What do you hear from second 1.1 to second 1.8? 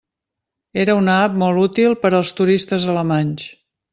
app molt